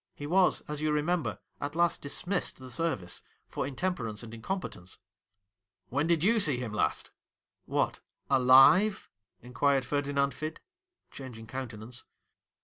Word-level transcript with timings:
He 0.15 0.25
was, 0.25 0.61
as 0.61 0.81
you 0.81 0.91
remember, 0.91 1.37
at 1.59 1.75
last 1.75 2.01
dismissed 2.01 2.57
the 2.57 2.71
service 2.71 3.21
for 3.47 3.67
intemperance 3.67 4.23
and 4.23 4.33
incompetence.'' 4.33 4.97
When 5.91 6.07
did 6.07 6.23
you 6.23 6.39
see 6.39 6.57
him 6.57 6.73
last?'' 6.73 7.11
What, 7.75 7.99
alive?' 8.27 9.11
inquired 9.43 9.85
Ferdinand 9.85 10.33
Fid, 10.33 10.59
changing 11.11 11.45
countenance. 11.45 12.05